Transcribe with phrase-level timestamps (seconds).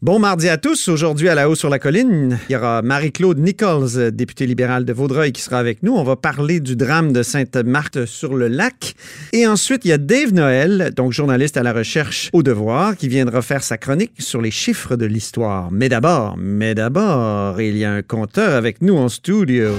[0.00, 0.86] Bon mardi à tous.
[0.86, 4.92] Aujourd'hui, à la haut sur la colline, il y aura Marie-Claude Nichols, députée libérale de
[4.92, 5.92] Vaudreuil, qui sera avec nous.
[5.92, 8.94] On va parler du drame de Sainte-Marthe sur le lac.
[9.32, 13.08] Et ensuite, il y a Dave Noël, donc journaliste à la recherche au devoir, qui
[13.08, 15.72] viendra faire sa chronique sur les chiffres de l'histoire.
[15.72, 19.72] Mais d'abord, mais d'abord, il y a un compteur avec nous en studio.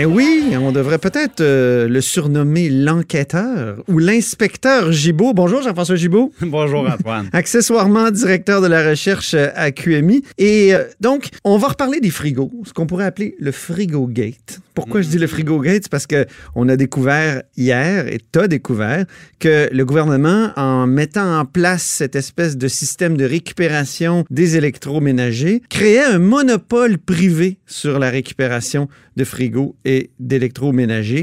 [0.00, 5.34] Eh oui, on devrait peut-être euh, le surnommer l'enquêteur ou l'inspecteur Gibault.
[5.34, 6.32] Bonjour Jean-François Gibault.
[6.40, 7.28] Bonjour Antoine.
[7.32, 10.22] Accessoirement directeur de la recherche euh, à QMI.
[10.38, 14.60] Et euh, donc, on va reparler des frigos, ce qu'on pourrait appeler le frigo gate.
[14.74, 15.82] Pourquoi je dis le frigo gate?
[15.82, 19.06] C'est parce qu'on a découvert hier, et tu as découvert,
[19.40, 25.62] que le gouvernement, en mettant en place cette espèce de système de récupération des électroménagers,
[25.68, 30.37] créait un monopole privé sur la récupération de frigos et d'électroménagers.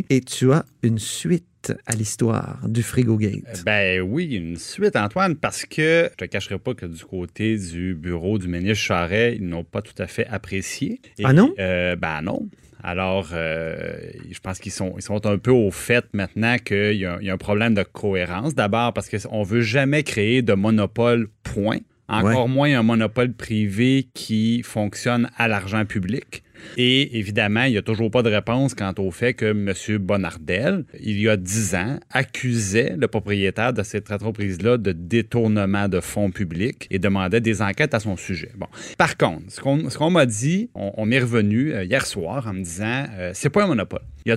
[0.10, 3.64] Et tu as une suite à l'histoire du Frigo Gate.
[3.66, 7.96] Ben oui, une suite, Antoine, parce que je te cacherai pas que du côté du
[7.96, 11.00] bureau du ministre Charret, ils n'ont pas tout à fait apprécié.
[11.24, 11.54] ah non?
[11.60, 12.48] Euh, ben non.
[12.84, 13.98] Alors, euh,
[14.30, 17.38] je pense qu'ils sont, ils sont un peu au fait maintenant qu'il y, a un
[17.38, 18.54] problème de cohérence.
[18.54, 21.80] D'abord parce qu'on ne veut jamais créer de monopole, point.
[22.08, 26.44] Encore moins un monopole privé qui fonctionne à l'argent public.
[26.78, 29.74] Et évidemment, il n'y a toujours pas de réponse quant au fait que M.
[30.00, 36.00] Bonardel, il y a dix ans, accusait le propriétaire de cette entreprise-là de détournement de
[36.00, 38.52] fonds publics et demandait des enquêtes à son sujet.
[38.58, 38.68] Bon.
[38.98, 43.06] Par contre, ce qu'on m'a dit, on, est revenu euh, hier soir en me disant,
[43.18, 44.02] euh, c'est pas un monopole.
[44.28, 44.36] Il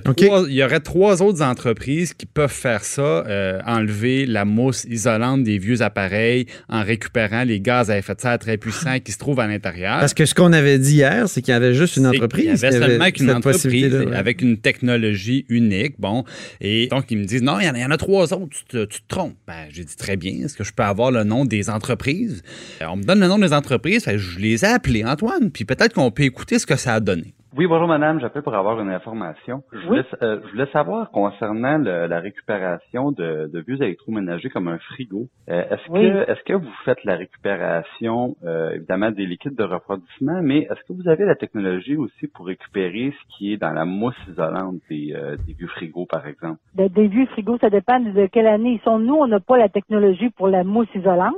[0.49, 5.57] y, aurait trois autres entreprises qui peuvent faire ça, euh, enlever la mousse isolante des
[5.57, 9.39] vieux appareils en récupérant les gaz à effet de serre très puissants qui se trouvent
[9.39, 9.99] à l'intérieur.
[9.99, 12.61] Parce que ce qu'on avait dit hier, c'est qu'il y avait juste une entreprise.
[12.61, 15.95] Il y avait seulement qu'une entreprise avec une technologie unique.
[15.97, 16.23] Bon,
[16.61, 19.37] et donc ils me disent non, il y en a, trois autres, tu te, trompes.
[19.47, 22.43] Ben, j'ai dit très bien, est-ce que je peux avoir le nom des entreprises?
[22.83, 25.93] Euh, on me donne le nom des entreprises, je les ai appelées, Antoine, puis peut-être
[25.93, 27.33] qu'on peut écouter ce que ça a donné.
[27.57, 29.63] Oui, bonjour madame, j'appelle pour avoir une information.
[29.73, 34.77] Je, voulais, euh, je voulais savoir concernant la récupération de, de, vieux électroménagers comme un
[34.77, 35.25] frigo.
[35.49, 40.41] Euh, est-ce que est-ce que vous faites la récupération euh, évidemment des liquides de refroidissement,
[40.43, 43.85] mais est-ce que vous avez la technologie aussi pour récupérer ce qui est dans la
[43.85, 45.15] mousse isolante des,
[45.47, 46.59] des vieux frigos, par exemple?
[46.75, 48.99] des vieux frigos, ça dépend de quelle année ils sont.
[48.99, 51.33] Nous, on n'a pas la technologie pour la mousse isolante.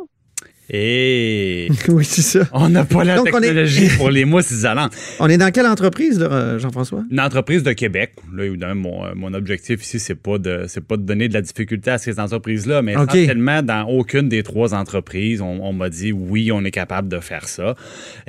[0.74, 2.48] Et oui, c'est ça.
[2.54, 4.94] On n'a pas la technologie pour les mousses isolantes.
[5.20, 6.20] On est dans quelle entreprise,
[6.58, 7.04] Jean-François?
[7.12, 8.14] Une entreprise de Québec.
[8.34, 11.92] Là, évidemment, mon, mon objectif ici, c'est pas de pas de donner de la difficulté
[11.92, 16.64] à ces entreprises-là, mais essentiellement, dans aucune des trois entreprises, on, m'a dit oui, on
[16.64, 17.76] est capable de faire ça.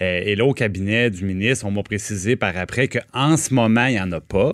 [0.00, 3.86] Euh, et là, au cabinet du ministre, on m'a précisé par après qu'en ce moment,
[3.86, 4.52] il n'y en a pas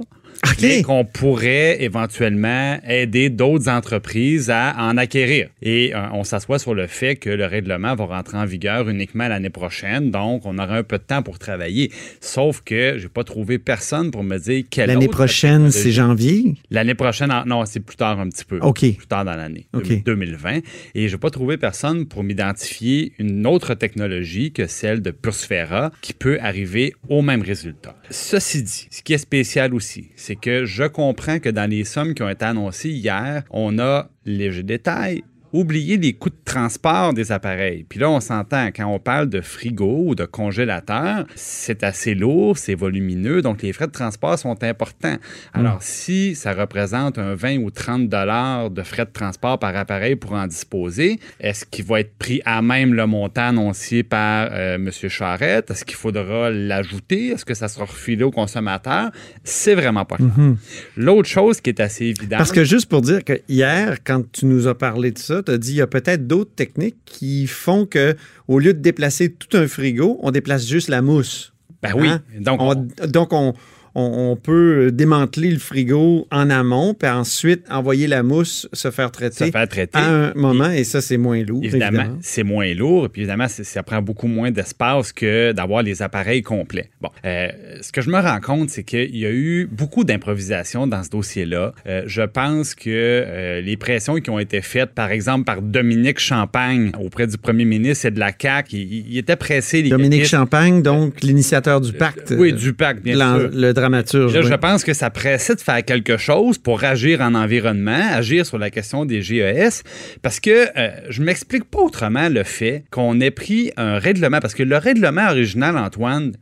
[0.85, 5.49] qu'on pourrait éventuellement aider d'autres entreprises à en acquérir.
[5.63, 9.29] Et euh, on s'assoit sur le fait que le règlement va rentrer en vigueur uniquement
[9.29, 11.91] l'année prochaine, donc on aura un peu de temps pour travailler.
[12.21, 16.55] Sauf que j'ai pas trouvé personne pour me dire quelle L'année prochaine, c'est janvier?
[16.71, 18.59] L'année prochaine, non, c'est plus tard un petit peu.
[18.61, 18.81] OK.
[18.81, 20.61] Plus tard dans l'année, 2020.
[20.95, 26.13] Et j'ai pas trouvé personne pour m'identifier une autre technologie que celle de Pursfera qui
[26.13, 27.97] peut arriver au même résultat.
[28.11, 32.13] Ceci dit, ce qui est spécial aussi, c'est que je comprends que dans les sommes
[32.13, 37.33] qui ont été annoncées hier, on a léger détail, oublier les coûts de transport des
[37.33, 37.85] appareils.
[37.89, 42.59] Puis là, on s'entend, quand on parle de frigo ou de congélateur, c'est assez lourd,
[42.59, 45.17] c'est volumineux, donc les frais de transport sont importants.
[45.53, 45.83] Alors, mm.
[45.83, 50.33] si ça représente un 20 ou 30 dollars de frais de transport par appareil pour
[50.33, 54.91] en disposer, est-ce qu'il va être pris à même le montant annoncé par euh, M.
[54.91, 55.71] Charette?
[55.71, 57.29] Est-ce qu'il faudra l'ajouter?
[57.29, 59.11] Est-ce que ça sera refilé au consommateur?
[59.45, 60.29] C'est vraiment pas clair.
[60.29, 60.57] Mm-hmm.
[60.97, 62.39] L'autre chose qui est assez évidente...
[62.39, 65.53] Parce que juste pour dire que hier, quand tu nous as parlé de ça, tu
[65.53, 69.33] as dit qu'il y a peut-être d'autres techniques qui font que au lieu de déplacer
[69.33, 71.53] tout un frigo, on déplace juste la mousse.
[71.83, 72.09] Ben oui.
[72.09, 72.23] Hein?
[72.41, 72.75] Donc, on,
[73.07, 73.55] donc on,
[73.99, 79.47] on, peut démanteler le frigo en amont, puis ensuite envoyer la mousse se faire traiter,
[79.47, 79.99] se faire traiter.
[79.99, 81.65] à un moment, et, ça, c'est moins lourd.
[81.65, 86.03] Évidemment, c'est moins lourd, et puis évidemment, ça prend beaucoup moins d'espace que d'avoir les
[86.03, 86.91] appareils complets.
[87.01, 87.49] Bon, euh,
[87.81, 91.11] ce que je me rends compte, c'est qu'il y a eu beaucoup d'improvisation dans ce
[91.11, 91.73] dossier-là.
[91.87, 96.19] Euh, je pense que euh, les pressions qui ont été faites, par exemple, par Dominique
[96.19, 99.83] Champagne auprès du premier ministre et de la CAQ, il, était pressé.
[99.83, 102.35] Dominique Champagne, donc l'initiateur du pacte.
[102.37, 103.51] oui, du pacte, bien sûr.
[103.53, 104.41] Le dramaturge.
[104.41, 108.59] Je pense que ça pressait de faire quelque chose pour agir en environnement, agir sur
[108.59, 109.83] la question des GES,
[110.23, 110.67] parce que
[111.09, 115.29] je m'explique pas autrement le fait qu'on ait pris un règlement, parce que le règlement
[115.29, 116.33] original, Antoine,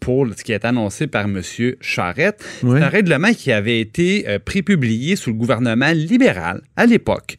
[0.00, 1.40] pour ce qui est annoncé par M.
[1.80, 7.36] Charette, c'est un règlement qui avait été euh, prépublié sous le gouvernement libéral à l'époque.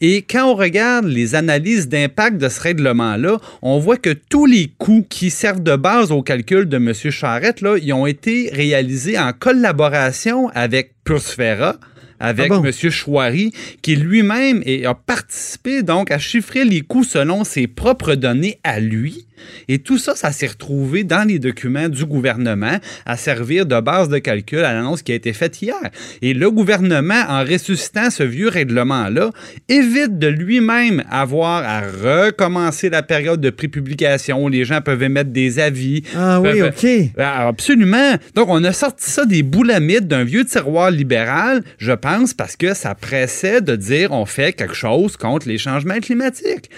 [0.00, 4.70] Et quand on regarde les analyses d'impact de ce règlement-là, on voit que tous les
[4.78, 6.92] coûts qui servent de base au calcul de M.
[6.92, 8.71] Charette, là, ils ont été réalisés
[9.18, 11.76] en collaboration avec Pursfera,
[12.20, 12.90] avec ah M.
[12.90, 13.52] Chouari,
[13.82, 19.26] qui lui-même a participé donc à chiffrer les coûts selon ses propres données à lui
[19.68, 24.08] et tout ça, ça s'est retrouvé dans les documents du gouvernement à servir de base
[24.08, 25.76] de calcul à l'annonce qui a été faite hier.
[26.20, 29.30] Et le gouvernement, en ressuscitant ce vieux règlement-là,
[29.68, 35.30] évite de lui-même avoir à recommencer la période de prépublication où les gens peuvent émettre
[35.30, 36.02] des avis.
[36.16, 36.86] Ah oui, OK.
[37.18, 38.14] Ah, absolument.
[38.34, 42.74] Donc, on a sorti ça des boulamites d'un vieux tiroir libéral, je pense, parce que
[42.74, 46.70] ça pressait de dire on fait quelque chose contre les changements climatiques.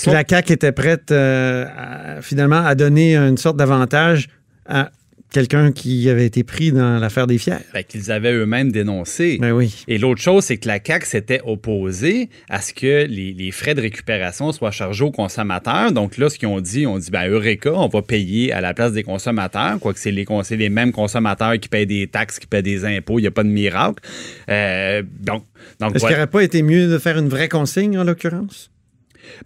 [0.00, 4.28] Si la CAQ était prête euh, finalement à donner une sorte d'avantage
[4.66, 4.90] à
[5.30, 7.54] quelqu'un qui avait été pris dans l'affaire des fiers.
[7.72, 9.38] Ben, qu'ils avaient eux-mêmes dénoncé.
[9.40, 9.84] Ben oui.
[9.88, 13.80] Et l'autre chose, c'est que la CAQ s'était opposée à ce que les, frais de
[13.80, 15.92] récupération soient chargés aux consommateurs.
[15.92, 18.74] Donc là, ce qu'ils ont dit, on dit, ben Eureka, on va payer à la
[18.74, 22.62] place des consommateurs, quoique c'est les, les mêmes consommateurs qui payent des taxes, qui payent
[22.62, 24.02] des impôts, il n'y a pas de miracle.
[24.48, 25.44] Euh, donc,
[25.78, 28.70] donc, Est-ce qu'il n'aurait pas été mieux de faire une vraie consigne, en l'occurrence?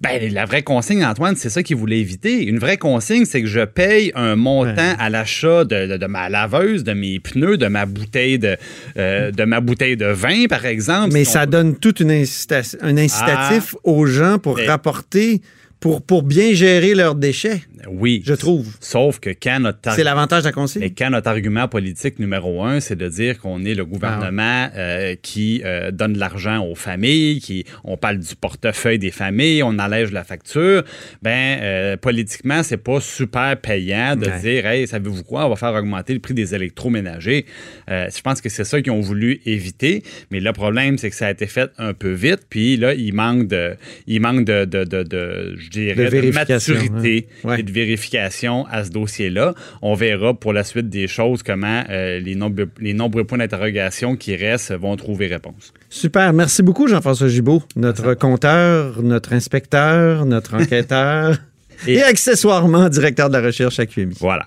[0.01, 2.45] Ben, la vraie consigne, Antoine, c'est ça qu'il voulait éviter.
[2.45, 6.93] Une vraie consigne, c'est que je paye un montant à l'achat de, ma laveuse, de
[6.93, 8.57] mes pneus, de ma bouteille de,
[8.97, 11.13] euh, de ma bouteille de vin, par exemple.
[11.13, 13.81] Mais ça donne tout un incitatif ah.
[13.85, 15.41] aux gens pour rapporter
[15.85, 17.61] pour, pour bien gérer leurs déchets.
[17.87, 18.23] Oui.
[18.25, 18.75] Je trouve.
[18.81, 19.93] Sauf que quand notre...
[19.93, 20.81] C'est l'avantage de la consigne.
[20.81, 24.79] Mais quand notre argument politique numéro un, c'est de dire qu'on est le gouvernement ah
[24.79, 29.63] euh, qui euh, donne de l'argent aux familles, qui on parle du portefeuille des familles,
[29.63, 30.85] on allège la facture,
[31.21, 35.75] ben euh, politiquement, c'est pas super payant de dire Hey, savez-vous quoi, on va faire
[35.75, 37.45] augmenter le prix des électroménagers.
[37.89, 40.03] je pense que c'est ça qu'ils ont voulu éviter.
[40.31, 42.47] Mais le problème, c'est que ça a été fait un peu vite.
[42.49, 43.77] Puis là, il manque de.
[44.07, 49.55] Il manque de, de, de, de de, maturité et de vérification à ce dossier-là.
[49.83, 54.17] On verra pour la suite des choses comment euh, les, nombreux, les nombreux points d'interrogation
[54.17, 55.73] qui restent vont trouver réponse.
[55.91, 56.33] Super.
[56.33, 61.37] Merci beaucoup, Jean-François Gibault, notre compteur, notre inspecteur, notre enquêteur
[61.87, 64.15] et, accessoirement directeur de la recherche à QMI.
[64.19, 64.47] Voilà.